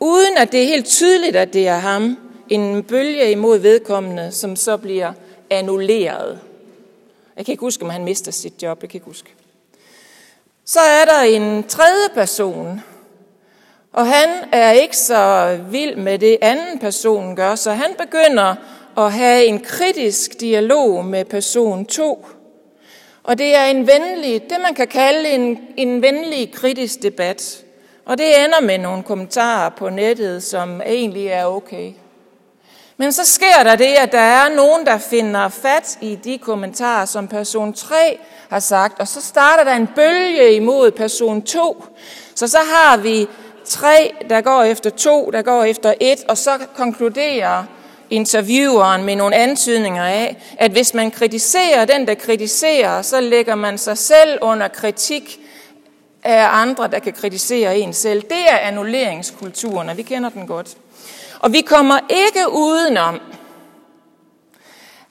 uden 0.00 0.36
at 0.36 0.52
det 0.52 0.62
er 0.62 0.66
helt 0.66 0.86
tydeligt, 0.86 1.36
at 1.36 1.52
det 1.52 1.68
er 1.68 1.78
ham, 1.78 2.18
en 2.48 2.82
bølge 2.82 3.30
imod 3.30 3.58
vedkommende, 3.58 4.32
som 4.32 4.56
så 4.56 4.76
bliver 4.76 5.12
annulleret. 5.50 6.40
Jeg 7.36 7.44
kan 7.44 7.52
ikke 7.52 7.60
huske, 7.60 7.82
om 7.82 7.90
han 7.90 8.04
mister 8.04 8.32
sit 8.32 8.62
job. 8.62 8.82
Jeg 8.82 8.90
kan 8.90 8.96
ikke 8.96 9.06
huske. 9.06 9.34
Så 10.64 10.80
er 10.80 11.04
der 11.04 11.20
en 11.20 11.64
tredje 11.64 12.08
person, 12.14 12.82
og 13.92 14.06
han 14.06 14.28
er 14.52 14.70
ikke 14.70 14.96
så 14.96 15.58
vild 15.70 15.96
med 15.96 16.18
det, 16.18 16.38
anden 16.42 16.78
person 16.78 17.36
gør, 17.36 17.54
så 17.54 17.72
han 17.72 17.94
begynder 17.98 18.54
at 18.98 19.12
have 19.12 19.44
en 19.44 19.60
kritisk 19.60 20.40
dialog 20.40 21.04
med 21.04 21.24
person 21.24 21.84
2. 21.84 22.26
Og 23.22 23.38
det 23.38 23.56
er 23.56 23.64
en 23.64 23.86
venlig, 23.86 24.42
det 24.42 24.60
man 24.62 24.74
kan 24.74 24.88
kalde 24.88 25.28
en, 25.28 25.58
en 25.76 26.02
venlig 26.02 26.52
kritisk 26.52 27.02
debat. 27.02 27.64
Og 28.04 28.18
det 28.18 28.44
ender 28.44 28.60
med 28.60 28.78
nogle 28.78 29.02
kommentarer 29.02 29.70
på 29.70 29.88
nettet, 29.88 30.42
som 30.42 30.80
egentlig 30.80 31.26
er 31.26 31.44
okay. 31.44 31.92
Men 32.96 33.12
så 33.12 33.24
sker 33.24 33.62
der 33.64 33.76
det, 33.76 33.84
at 33.84 34.12
der 34.12 34.18
er 34.18 34.48
nogen, 34.56 34.86
der 34.86 34.98
finder 34.98 35.48
fat 35.48 35.98
i 36.00 36.18
de 36.24 36.38
kommentarer, 36.38 37.04
som 37.04 37.28
person 37.28 37.72
3 37.72 38.18
har 38.48 38.60
sagt, 38.60 39.00
og 39.00 39.08
så 39.08 39.20
starter 39.20 39.64
der 39.64 39.72
en 39.72 39.88
bølge 39.96 40.54
imod 40.54 40.90
person 40.90 41.42
2. 41.42 41.84
Så 42.34 42.48
så 42.48 42.58
har 42.58 42.96
vi 42.96 43.28
tre, 43.70 44.14
der 44.30 44.40
går 44.40 44.62
efter 44.62 44.90
to, 44.90 45.30
der 45.32 45.42
går 45.42 45.64
efter 45.64 45.94
et, 46.00 46.24
og 46.28 46.38
så 46.38 46.50
konkluderer 46.76 47.64
intervieweren 48.10 49.04
med 49.04 49.16
nogle 49.16 49.36
antydninger 49.36 50.04
af, 50.04 50.36
at 50.58 50.70
hvis 50.70 50.94
man 50.94 51.10
kritiserer 51.10 51.84
den, 51.84 52.06
der 52.06 52.14
kritiserer, 52.14 53.02
så 53.02 53.20
lægger 53.20 53.54
man 53.54 53.78
sig 53.78 53.98
selv 53.98 54.38
under 54.42 54.68
kritik 54.68 55.40
af 56.24 56.46
andre, 56.50 56.88
der 56.88 56.98
kan 56.98 57.12
kritisere 57.12 57.78
en 57.78 57.92
selv. 57.92 58.22
Det 58.22 58.50
er 58.50 58.58
annulleringskulturen, 58.58 59.88
og 59.88 59.96
vi 59.96 60.02
kender 60.02 60.28
den 60.28 60.46
godt. 60.46 60.76
Og 61.40 61.52
vi 61.52 61.60
kommer 61.60 61.98
ikke 62.10 62.52
udenom, 62.52 63.20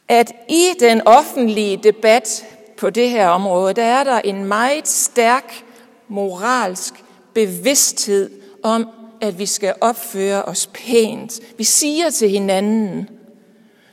at 0.08 0.32
i 0.50 0.70
den 0.80 1.02
offentlige 1.06 1.78
debat 1.78 2.46
på 2.78 2.90
det 2.90 3.10
her 3.10 3.28
område, 3.28 3.74
der 3.74 3.84
er 3.84 4.04
der 4.04 4.20
en 4.20 4.46
meget 4.46 4.88
stærk 4.88 5.64
moralsk 6.08 6.94
bevidsthed 7.34 8.39
om, 8.64 8.90
at 9.22 9.40
vi 9.40 9.46
skal 9.46 9.74
opføre 9.82 10.44
os 10.44 10.70
pænt. 10.74 11.40
Vi 11.58 11.64
siger 11.64 12.10
til 12.10 12.30
hinanden, 12.30 13.10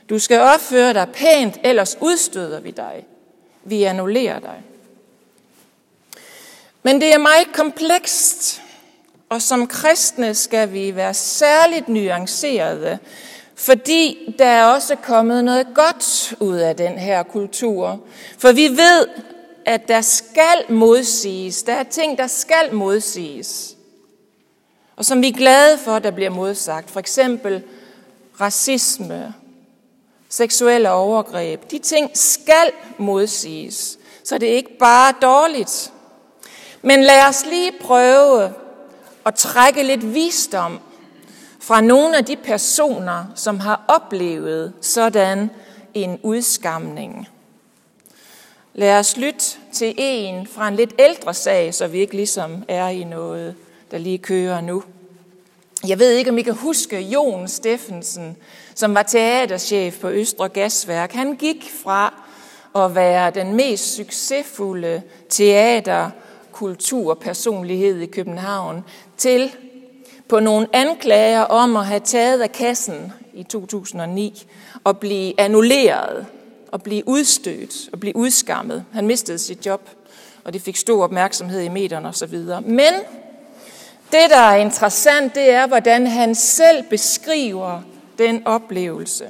du 0.09 0.19
skal 0.19 0.39
opføre 0.39 0.93
dig 0.93 1.07
pænt, 1.13 1.59
ellers 1.63 1.97
udstøder 2.01 2.59
vi 2.59 2.71
dig. 2.71 3.05
Vi 3.63 3.83
annullerer 3.83 4.39
dig. 4.39 4.63
Men 6.83 7.01
det 7.01 7.13
er 7.13 7.17
meget 7.17 7.53
komplekst, 7.53 8.61
og 9.29 9.41
som 9.41 9.67
kristne 9.67 10.35
skal 10.35 10.73
vi 10.73 10.95
være 10.95 11.13
særligt 11.13 11.89
nuancerede, 11.89 12.99
fordi 13.55 14.35
der 14.39 14.45
er 14.45 14.65
også 14.65 14.95
kommet 14.95 15.43
noget 15.43 15.67
godt 15.75 16.35
ud 16.39 16.57
af 16.57 16.75
den 16.75 16.97
her 16.97 17.23
kultur. 17.23 17.99
For 18.37 18.51
vi 18.51 18.67
ved, 18.67 19.07
at 19.65 19.87
der 19.87 20.01
skal 20.01 20.65
modsiges. 20.69 21.63
Der 21.63 21.73
er 21.73 21.83
ting, 21.83 22.17
der 22.17 22.27
skal 22.27 22.73
modsiges 22.73 23.76
og 24.97 25.05
som 25.05 25.21
vi 25.21 25.27
er 25.27 25.37
glade 25.37 25.77
for, 25.77 25.99
der 25.99 26.11
bliver 26.11 26.29
modsagt. 26.29 26.91
For 26.91 26.99
eksempel 26.99 27.63
racisme, 28.41 29.33
seksuelle 30.29 30.91
overgreb. 30.91 31.71
De 31.71 31.79
ting 31.79 32.11
skal 32.13 32.71
modsiges, 32.97 33.97
så 34.23 34.37
det 34.37 34.49
er 34.49 34.55
ikke 34.55 34.77
bare 34.79 35.13
dårligt. 35.21 35.93
Men 36.81 37.03
lad 37.03 37.27
os 37.27 37.45
lige 37.45 37.71
prøve 37.81 38.53
at 39.25 39.35
trække 39.35 39.83
lidt 39.83 40.13
visdom 40.13 40.79
fra 41.59 41.81
nogle 41.81 42.17
af 42.17 42.25
de 42.25 42.35
personer, 42.35 43.25
som 43.35 43.59
har 43.59 43.85
oplevet 43.87 44.73
sådan 44.81 45.49
en 45.93 46.19
udskamning. 46.23 47.27
Lad 48.73 48.99
os 48.99 49.17
lytte 49.17 49.45
til 49.71 49.93
en 49.97 50.47
fra 50.47 50.67
en 50.67 50.75
lidt 50.75 50.93
ældre 50.99 51.33
sag, 51.33 51.73
så 51.73 51.87
vi 51.87 51.99
ikke 51.99 52.15
ligesom 52.15 52.63
er 52.67 52.87
i 52.87 53.03
noget, 53.03 53.55
der 53.91 53.97
lige 53.97 54.17
kører 54.17 54.61
nu. 54.61 54.83
Jeg 55.87 55.99
ved 55.99 56.11
ikke, 56.11 56.31
om 56.31 56.37
I 56.37 56.41
kan 56.41 56.53
huske 56.53 56.99
Jon 56.99 57.47
Steffensen, 57.47 58.37
som 58.75 58.95
var 58.95 59.03
teaterchef 59.03 59.99
på 59.99 60.09
Østre 60.09 60.49
Gasværk. 60.49 61.11
Han 61.11 61.35
gik 61.35 61.71
fra 61.83 62.13
at 62.75 62.95
være 62.95 63.31
den 63.31 63.53
mest 63.53 63.95
succesfulde 63.95 65.01
teaterkulturpersonlighed 65.29 67.99
i 67.99 68.05
København 68.05 68.83
til 69.17 69.51
på 70.29 70.39
nogle 70.39 70.67
anklager 70.73 71.41
om 71.41 71.75
at 71.75 71.85
have 71.85 71.99
taget 71.99 72.41
af 72.41 72.51
kassen 72.51 73.13
i 73.33 73.43
2009 73.43 74.47
og 74.83 74.97
blive 74.97 75.39
annulleret 75.39 76.25
og 76.71 76.83
blive 76.83 77.07
udstødt 77.07 77.89
og 77.93 77.99
blive 77.99 78.15
udskammet. 78.15 78.85
Han 78.93 79.07
mistede 79.07 79.39
sit 79.39 79.65
job, 79.65 79.89
og 80.43 80.53
det 80.53 80.61
fik 80.61 80.77
stor 80.77 81.03
opmærksomhed 81.03 81.61
i 81.61 81.69
medierne 81.69 82.07
osv. 82.07 82.39
Men 82.65 82.93
det, 84.11 84.29
der 84.29 84.37
er 84.37 84.55
interessant, 84.55 85.35
det 85.35 85.49
er, 85.49 85.67
hvordan 85.67 86.07
han 86.07 86.35
selv 86.35 86.83
beskriver 86.89 87.81
den 88.17 88.47
oplevelse. 88.47 89.29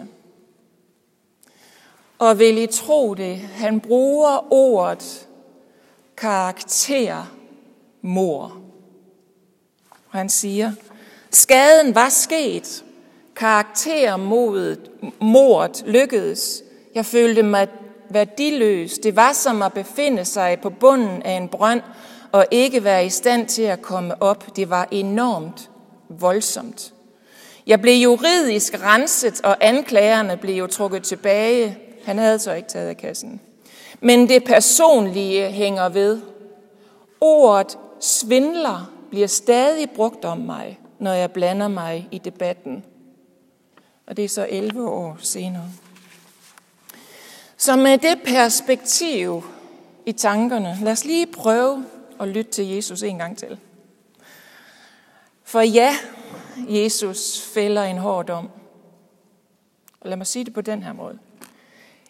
Og 2.20 2.40
vil 2.40 2.58
I 2.58 2.68
tro 2.68 3.14
det, 3.14 3.38
han 3.38 3.80
bruger 3.80 4.54
ordet 4.54 5.28
karaktermor. 6.18 7.28
Og 9.90 10.18
han 10.18 10.30
siger, 10.30 10.72
skaden 11.32 11.96
var 11.96 12.10
sket, 12.10 12.84
karaktermodet, 13.36 14.92
mordet 15.22 15.84
lykkedes. 15.88 16.64
Jeg 16.96 17.06
følte 17.06 17.44
mig 17.44 17.68
værdiløs. 18.10 18.98
Det 18.98 19.16
var 19.16 19.34
som 19.34 19.62
at 19.62 19.74
befinde 19.74 20.26
sig 20.26 20.60
på 20.62 20.70
bunden 20.70 21.22
af 21.22 21.32
en 21.32 21.50
brønd 21.50 21.82
og 22.32 22.46
ikke 22.52 22.84
være 22.84 23.06
i 23.06 23.10
stand 23.10 23.48
til 23.48 23.62
at 23.62 23.82
komme 23.82 24.22
op. 24.22 24.56
Det 24.56 24.70
var 24.70 24.88
enormt 24.92 25.70
voldsomt. 26.10 26.94
Jeg 27.68 27.82
blev 27.82 27.94
juridisk 27.94 28.84
renset, 28.84 29.42
og 29.42 29.58
anklagerne 29.62 30.38
blev 30.38 30.56
jo 30.56 30.68
trukket 30.68 31.04
tilbage. 31.04 31.78
Han 32.06 32.18
havde 32.18 32.40
så 32.40 32.54
ikke 32.54 32.70
taget 32.70 32.88
af 32.88 32.98
kassen. 32.98 33.42
Men 34.00 34.30
det 34.30 34.44
personlige 34.44 35.52
hænger 35.52 35.90
ved. 35.90 36.22
Ordet 37.22 37.78
svindler 38.00 38.92
bliver 39.10 39.28
stadig 39.28 39.90
brugt 39.90 40.26
om 40.26 40.38
mig, 40.38 40.80
når 41.00 41.14
jeg 41.14 41.32
blander 41.32 41.68
mig 41.68 42.08
i 42.12 42.18
debatten. 42.18 42.84
Og 44.08 44.18
det 44.18 44.26
er 44.26 44.30
så 44.30 44.48
11 44.50 44.90
år 44.90 45.18
senere. 45.20 45.70
Så 47.58 47.76
med 47.76 47.98
det 47.98 48.22
perspektiv 48.26 49.44
i 50.06 50.12
tankerne, 50.12 50.78
lad 50.82 50.92
os 50.92 51.06
lige 51.06 51.26
prøve 51.26 51.86
at 52.20 52.28
lytte 52.28 52.52
til 52.52 52.68
Jesus 52.68 53.04
en 53.04 53.18
gang 53.18 53.38
til. 53.38 53.60
For 55.44 55.62
ja, 55.62 55.98
Jesus 56.70 57.42
fælder 57.54 57.84
en 57.84 57.98
hård 57.98 58.26
dom. 58.26 58.50
Og 60.00 60.10
lad 60.10 60.18
mig 60.18 60.28
sige 60.28 60.46
det 60.46 60.54
på 60.54 60.62
den 60.62 60.84
her 60.84 60.94
måde. 60.94 61.20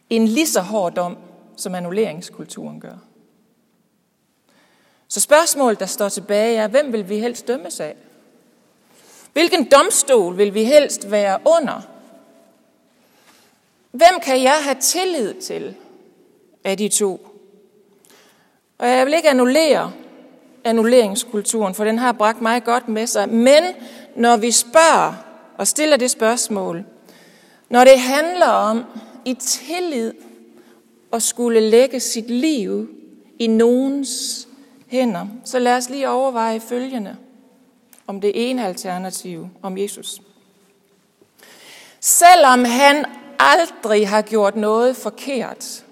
En 0.09 0.27
lige 0.27 0.47
så 0.47 0.61
hård 0.61 0.93
dom, 0.93 1.17
som 1.57 1.75
annulleringskulturen 1.75 2.79
gør. 2.79 2.97
Så 5.07 5.19
spørgsmålet, 5.19 5.79
der 5.79 5.85
står 5.85 6.09
tilbage, 6.09 6.57
er, 6.57 6.67
hvem 6.67 6.93
vil 6.93 7.09
vi 7.09 7.19
helst 7.19 7.47
dømmes 7.47 7.79
af? 7.79 7.95
Hvilken 9.33 9.71
domstol 9.71 10.37
vil 10.37 10.53
vi 10.53 10.63
helst 10.63 11.11
være 11.11 11.39
under? 11.45 11.81
Hvem 13.91 14.19
kan 14.23 14.43
jeg 14.43 14.63
have 14.63 14.77
tillid 14.81 15.41
til 15.41 15.75
af 16.63 16.77
de 16.77 16.89
to? 16.89 17.36
Og 18.77 18.89
jeg 18.89 19.05
vil 19.05 19.13
ikke 19.13 19.29
annullere 19.29 19.91
annulleringskulturen, 20.63 21.75
for 21.75 21.83
den 21.83 21.99
har 21.99 22.11
bragt 22.11 22.41
mig 22.41 22.63
godt 22.63 22.87
med 22.87 23.07
sig. 23.07 23.29
Men 23.29 23.63
når 24.15 24.37
vi 24.37 24.51
spørger 24.51 25.13
og 25.57 25.67
stiller 25.67 25.97
det 25.97 26.11
spørgsmål, 26.11 26.85
når 27.69 27.83
det 27.83 27.99
handler 27.99 28.47
om 28.47 28.83
i 29.25 29.33
tillid 29.33 30.13
at 31.13 31.23
skulle 31.23 31.59
lægge 31.59 31.99
sit 31.99 32.29
liv 32.29 32.89
i 33.39 33.47
nogens 33.47 34.47
hænder, 34.87 35.27
så 35.45 35.59
lad 35.59 35.77
os 35.77 35.89
lige 35.89 36.09
overveje 36.09 36.59
følgende 36.59 37.15
om 38.07 38.21
det 38.21 38.49
ene 38.49 38.65
alternativ, 38.65 39.49
om 39.61 39.77
Jesus. 39.77 40.21
Selvom 41.99 42.65
han 42.65 43.05
aldrig 43.39 44.09
har 44.09 44.21
gjort 44.21 44.55
noget 44.55 44.95
forkert, 44.95 45.83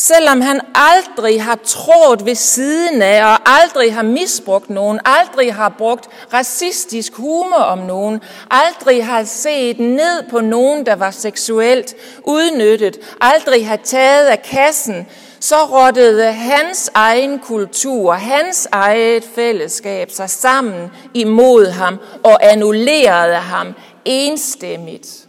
Selvom 0.00 0.40
han 0.40 0.60
aldrig 0.74 1.42
har 1.42 1.58
trådt 1.64 2.24
ved 2.24 2.34
siden 2.34 3.02
af, 3.02 3.24
og 3.24 3.50
aldrig 3.60 3.94
har 3.94 4.02
misbrugt 4.02 4.70
nogen, 4.70 5.00
aldrig 5.04 5.54
har 5.54 5.68
brugt 5.68 6.08
racistisk 6.32 7.14
humor 7.14 7.56
om 7.56 7.78
nogen, 7.78 8.20
aldrig 8.50 9.06
har 9.06 9.24
set 9.24 9.78
ned 9.78 10.30
på 10.30 10.40
nogen, 10.40 10.86
der 10.86 10.96
var 10.96 11.10
seksuelt 11.10 11.94
udnyttet, 12.24 12.98
aldrig 13.20 13.68
har 13.68 13.76
taget 13.76 14.26
af 14.26 14.42
kassen, 14.42 15.06
så 15.40 15.56
rottede 15.56 16.32
hans 16.32 16.90
egen 16.94 17.38
kultur, 17.38 18.12
hans 18.12 18.68
eget 18.72 19.24
fællesskab 19.34 20.10
sig 20.10 20.30
sammen 20.30 20.90
imod 21.14 21.66
ham 21.66 21.98
og 22.24 22.52
annullerede 22.52 23.34
ham 23.34 23.74
enstemmigt. 24.04 25.26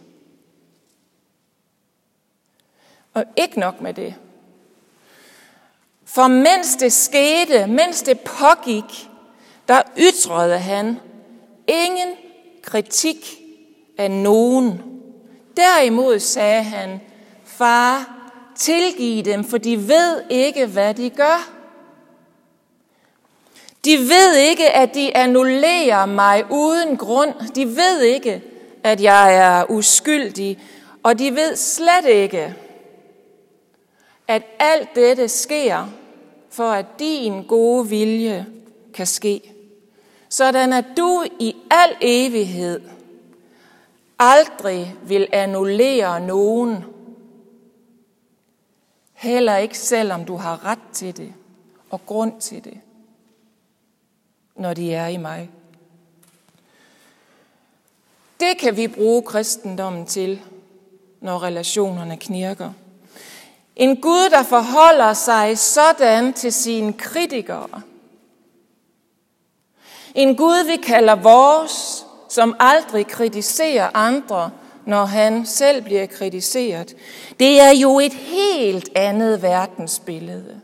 Og 3.14 3.24
ikke 3.38 3.60
nok 3.60 3.82
med 3.82 3.94
det. 3.94 4.16
For 6.14 6.28
mens 6.28 6.76
det 6.80 6.94
skete, 6.94 7.68
mens 7.68 8.02
det 8.02 8.20
pågik, 8.20 9.10
der 9.68 9.82
ytrede 9.98 10.58
han 10.58 11.00
ingen 11.68 12.10
kritik 12.64 13.40
af 13.98 14.12
nogen. 14.12 14.82
Derimod 15.58 16.20
sagde 16.20 16.64
han, 16.64 17.02
far, 17.46 18.16
tilgiv 18.56 19.24
dem, 19.24 19.44
for 19.44 19.58
de 19.58 19.88
ved 19.88 20.24
ikke, 20.30 20.66
hvad 20.66 20.94
de 20.94 21.10
gør. 21.10 21.50
De 23.86 23.98
ved 23.98 24.36
ikke, 24.36 24.70
at 24.70 24.94
de 24.94 25.18
annullerer 25.18 26.06
mig 26.06 26.44
uden 26.52 26.98
grund. 26.98 27.34
De 27.56 27.68
ved 27.68 28.02
ikke, 28.02 28.44
at 28.84 29.02
jeg 29.02 29.36
er 29.36 29.72
uskyldig. 29.72 30.60
Og 31.04 31.20
de 31.20 31.36
ved 31.36 31.56
slet 31.56 32.06
ikke, 32.06 32.56
at 34.28 34.44
alt 34.60 34.96
dette 34.96 35.28
sker 35.28 35.88
for 36.52 36.72
at 36.72 36.86
din 37.00 37.44
gode 37.44 37.90
vilje 37.90 38.46
kan 38.94 39.08
ske. 39.08 39.54
Sådan 40.30 40.74
at 40.74 40.86
du 40.98 41.24
i 41.40 41.56
al 41.72 41.96
evighed 42.02 42.82
aldrig 44.20 44.96
vil 45.04 45.28
annullere 45.32 46.20
nogen. 46.20 46.84
Heller 49.14 49.58
ikke 49.58 49.78
selvom 49.78 50.26
du 50.26 50.36
har 50.36 50.66
ret 50.66 50.80
til 50.94 51.18
det 51.18 51.34
og 51.90 52.06
grund 52.06 52.42
til 52.42 52.64
det, 52.64 52.80
når 54.56 54.74
de 54.74 54.94
er 54.94 55.08
i 55.08 55.18
mig. 55.18 55.50
Det 58.40 58.58
kan 58.60 58.78
vi 58.78 58.88
bruge 58.88 59.24
kristendommen 59.24 60.06
til, 60.06 60.42
når 61.20 61.44
relationerne 61.44 62.18
knirker. 62.18 62.74
En 63.82 64.02
Gud, 64.02 64.30
der 64.30 64.44
forholder 64.44 65.14
sig 65.14 65.58
sådan 65.58 66.34
til 66.34 66.54
sine 66.54 66.94
kritikere. 66.94 67.82
En 70.16 70.36
Gud, 70.36 70.66
vi 70.66 70.76
kalder 70.76 71.16
vores, 71.16 72.06
som 72.30 72.56
aldrig 72.60 73.08
kritiserer 73.08 73.90
andre, 73.94 74.52
når 74.86 75.06
han 75.06 75.46
selv 75.46 75.84
bliver 75.84 76.06
kritiseret. 76.06 76.96
Det 77.40 77.60
er 77.60 77.72
jo 77.72 78.00
et 78.00 78.14
helt 78.14 78.90
andet 78.96 79.42
verdensbillede, 79.42 80.62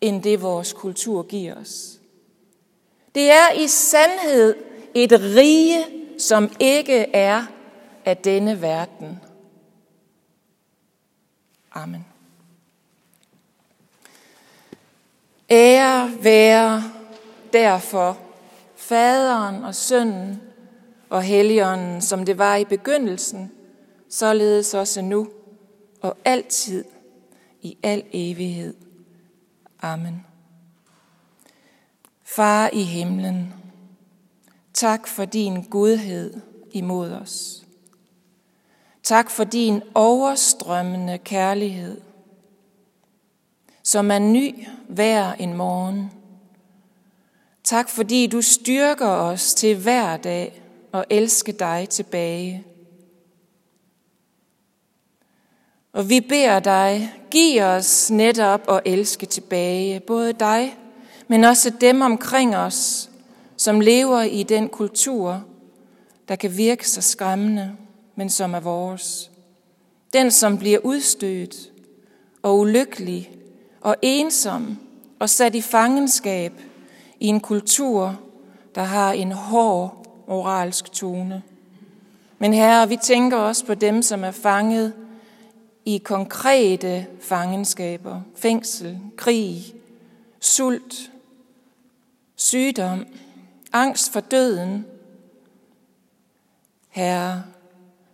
end 0.00 0.22
det 0.22 0.42
vores 0.42 0.72
kultur 0.72 1.22
giver 1.22 1.54
os. 1.54 1.98
Det 3.14 3.30
er 3.30 3.52
i 3.52 3.66
sandhed 3.66 4.54
et 4.94 5.12
rige, 5.12 5.84
som 6.18 6.50
ikke 6.58 7.14
er 7.14 7.46
af 8.04 8.16
denne 8.16 8.62
verden. 8.62 9.20
Amen. 11.82 12.06
Ære 15.50 16.12
være 16.22 16.82
derfor 17.52 18.18
faderen 18.76 19.64
og 19.64 19.74
sønnen 19.74 20.42
og 21.08 21.22
helligånden, 21.22 22.00
som 22.00 22.24
det 22.24 22.38
var 22.38 22.56
i 22.56 22.64
begyndelsen, 22.64 23.52
således 24.08 24.74
også 24.74 25.02
nu 25.02 25.28
og 26.00 26.16
altid 26.24 26.84
i 27.62 27.78
al 27.82 28.02
evighed. 28.12 28.74
Amen. 29.82 30.26
Far 32.22 32.70
i 32.72 32.82
himlen, 32.82 33.54
tak 34.74 35.08
for 35.08 35.24
din 35.24 35.62
godhed 35.62 36.40
imod 36.72 37.10
os. 37.10 37.59
Tak 39.10 39.30
for 39.30 39.44
din 39.44 39.82
overstrømmende 39.94 41.18
kærlighed, 41.18 42.00
som 43.82 44.10
er 44.10 44.18
ny 44.18 44.66
hver 44.88 45.32
en 45.32 45.54
morgen. 45.54 46.10
Tak 47.64 47.88
fordi 47.88 48.26
du 48.26 48.42
styrker 48.42 49.06
os 49.06 49.54
til 49.54 49.76
hver 49.76 50.16
dag 50.16 50.62
og 50.92 51.04
elske 51.10 51.52
dig 51.52 51.88
tilbage. 51.88 52.64
Og 55.92 56.08
vi 56.08 56.20
beder 56.20 56.60
dig, 56.60 57.14
giv 57.30 57.62
os 57.62 58.10
netop 58.10 58.60
at 58.68 58.80
elske 58.84 59.26
tilbage, 59.26 60.00
både 60.00 60.32
dig, 60.32 60.78
men 61.28 61.44
også 61.44 61.70
dem 61.80 62.00
omkring 62.00 62.56
os, 62.56 63.10
som 63.56 63.80
lever 63.80 64.22
i 64.22 64.42
den 64.42 64.68
kultur, 64.68 65.44
der 66.28 66.36
kan 66.36 66.56
virke 66.56 66.88
så 66.88 67.02
skræmmende, 67.02 67.76
men 68.20 68.30
som 68.30 68.54
er 68.54 68.60
vores. 68.60 69.30
Den, 70.12 70.30
som 70.30 70.58
bliver 70.58 70.78
udstødt 70.78 71.72
og 72.42 72.58
ulykkelig 72.58 73.30
og 73.80 73.96
ensom 74.02 74.78
og 75.18 75.30
sat 75.30 75.54
i 75.54 75.60
fangenskab 75.60 76.52
i 77.20 77.26
en 77.26 77.40
kultur, 77.40 78.20
der 78.74 78.82
har 78.82 79.12
en 79.12 79.32
hård 79.32 80.06
moralsk 80.28 80.92
tone. 80.92 81.42
Men 82.38 82.54
herre, 82.54 82.88
vi 82.88 82.96
tænker 82.96 83.36
også 83.36 83.66
på 83.66 83.74
dem, 83.74 84.02
som 84.02 84.24
er 84.24 84.30
fanget 84.30 84.92
i 85.84 85.98
konkrete 85.98 87.06
fangenskaber, 87.20 88.20
fængsel, 88.36 88.98
krig, 89.16 89.74
sult, 90.40 91.10
sygdom, 92.36 93.06
angst 93.72 94.12
for 94.12 94.20
døden. 94.20 94.86
Herre, 96.88 97.42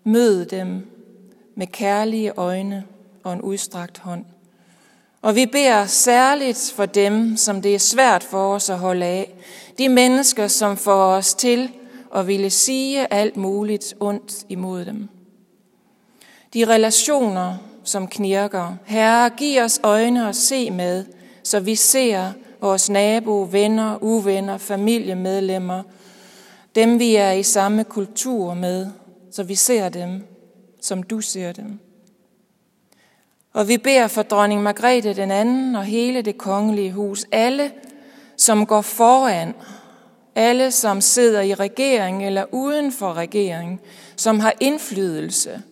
mød 0.06 0.46
dem 0.46 0.86
med 1.54 1.66
kærlige 1.66 2.32
øjne 2.36 2.84
og 3.24 3.32
en 3.32 3.40
udstrakt 3.42 3.98
hånd. 3.98 4.24
Og 5.22 5.34
vi 5.34 5.46
beder 5.46 5.86
særligt 5.86 6.72
for 6.76 6.86
dem, 6.86 7.36
som 7.36 7.62
det 7.62 7.74
er 7.74 7.78
svært 7.78 8.22
for 8.22 8.54
os 8.54 8.70
at 8.70 8.78
holde 8.78 9.06
af. 9.06 9.34
De 9.78 9.88
mennesker, 9.88 10.48
som 10.48 10.76
får 10.76 11.04
os 11.04 11.34
til 11.34 11.70
at 12.14 12.26
ville 12.26 12.50
sige 12.50 13.12
alt 13.12 13.36
muligt 13.36 13.94
ondt 14.00 14.44
imod 14.48 14.84
dem. 14.84 15.08
De 16.54 16.64
relationer, 16.64 17.56
som 17.84 18.08
knirker. 18.08 18.76
Herre, 18.84 19.30
giv 19.30 19.62
os 19.62 19.80
øjne 19.82 20.28
at 20.28 20.36
se 20.36 20.70
med, 20.70 21.04
så 21.42 21.60
vi 21.60 21.74
ser 21.74 22.32
vores 22.60 22.90
nabo, 22.90 23.48
venner, 23.50 24.02
uvenner, 24.02 24.58
familiemedlemmer, 24.58 25.82
dem 26.74 26.98
vi 26.98 27.16
er 27.16 27.32
i 27.32 27.42
samme 27.42 27.84
kultur 27.84 28.54
med, 28.54 28.86
så 29.36 29.42
vi 29.42 29.54
ser 29.54 29.88
dem, 29.88 30.22
som 30.80 31.02
du 31.02 31.20
ser 31.20 31.52
dem. 31.52 31.78
Og 33.52 33.68
vi 33.68 33.78
beder 33.78 34.08
for 34.08 34.22
dronning 34.22 34.62
Margrethe 34.62 35.14
den 35.14 35.30
anden 35.30 35.76
og 35.76 35.84
hele 35.84 36.22
det 36.22 36.38
kongelige 36.38 36.92
hus, 36.92 37.26
alle, 37.32 37.72
som 38.36 38.66
går 38.66 38.80
foran, 38.80 39.54
alle, 40.34 40.70
som 40.70 41.00
sidder 41.00 41.40
i 41.40 41.54
regering 41.54 42.26
eller 42.26 42.44
uden 42.52 42.92
for 42.92 43.14
regering, 43.14 43.80
som 44.16 44.40
har 44.40 44.54
indflydelse, 44.60 45.62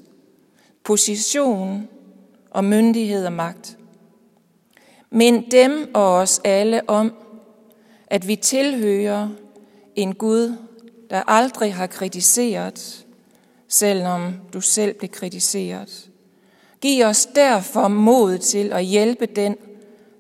position 0.83 1.89
og 2.51 2.65
myndighed 2.65 3.27
og 3.27 3.33
magt. 3.33 3.79
Men 5.11 5.51
dem 5.51 5.91
og 5.95 6.15
os 6.15 6.41
alle 6.45 6.89
om, 6.89 7.13
at 8.07 8.29
vi 8.29 8.37
tilhører 8.37 9.29
en 9.97 10.15
Gud, 10.15 10.57
der 11.11 11.23
aldrig 11.27 11.75
har 11.75 11.87
kritiseret, 11.87 13.04
selvom 13.75 14.35
du 14.53 14.61
selv 14.61 14.95
blev 14.95 15.11
kritiseret. 15.11 16.11
Giv 16.81 17.05
os 17.05 17.27
derfor 17.27 17.89
mod 17.89 18.39
til 18.39 18.73
at 18.73 18.85
hjælpe 18.85 19.27
den, 19.27 19.57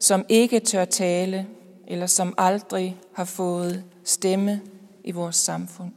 som 0.00 0.24
ikke 0.28 0.60
tør 0.60 0.84
tale, 0.84 1.46
eller 1.86 2.06
som 2.06 2.34
aldrig 2.38 2.96
har 3.12 3.24
fået 3.24 3.84
stemme 4.04 4.60
i 5.04 5.10
vores 5.10 5.36
samfund. 5.36 5.90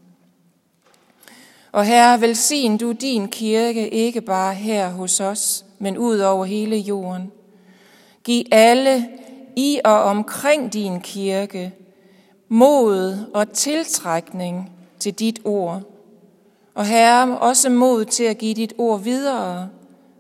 Og 1.72 1.86
herre, 1.86 2.22
velsign 2.22 2.78
du 2.78 2.92
din 2.92 3.28
kirke, 3.28 3.90
ikke 3.90 4.22
bare 4.22 4.54
her 4.54 4.90
hos 4.90 5.20
os, 5.20 5.66
men 5.80 5.98
ud 5.98 6.20
over 6.20 6.46
hele 6.46 6.78
jorden. 6.78 7.32
Giv 8.24 8.46
alle 8.52 9.10
i 9.56 9.80
og 9.86 10.04
omkring 10.04 10.74
din 10.74 11.02
kirke 11.02 11.74
mod 12.48 13.18
og 13.34 13.52
tiltrækning 13.52 14.72
til 15.00 15.14
dit 15.14 15.40
ord. 15.46 15.97
Og 16.78 16.86
Herre, 16.86 17.40
også 17.40 17.70
mod 17.70 18.06
til 18.06 18.24
at 18.24 18.38
give 18.38 18.54
dit 18.54 18.74
ord 18.78 19.02
videre, 19.02 19.70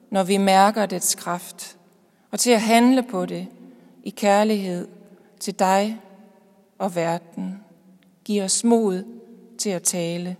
når 0.10 0.24
vi 0.24 0.38
mærker 0.38 0.86
dets 0.86 1.16
kraft, 1.16 1.78
og 2.32 2.40
til 2.40 2.52
at 2.52 2.62
handle 2.62 3.04
på 3.04 3.26
det 3.26 3.48
i 4.04 4.10
kærlighed 4.10 4.88
til 5.40 5.60
dig 5.60 6.02
og 6.78 6.96
verden. 6.96 7.64
Giv 8.26 8.44
os 8.44 8.64
mod 8.64 9.04
til 9.58 9.70
at 9.70 9.84
tale. 9.84 10.36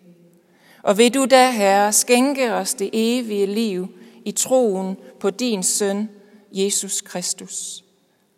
Og 0.84 0.98
vil 0.98 1.14
du 1.14 1.26
da, 1.26 1.52
Herre, 1.52 1.94
skænke 1.94 2.54
os 2.54 2.74
det 2.74 2.90
evige 2.94 3.46
liv 3.46 3.88
i 4.26 4.32
troen 4.32 4.98
på 5.20 5.30
din 5.30 5.64
søn, 5.64 6.10
Jesus 6.52 7.02
Kristus. 7.02 7.84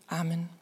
Amen. 0.10 0.59